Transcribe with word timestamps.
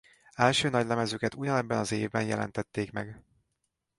Első 0.33 0.69
nagylemezüket 0.69 1.35
ugyanebben 1.35 1.77
az 1.77 1.91
évben 1.91 2.25
jelentették 2.25 2.91
meg. 2.91 3.23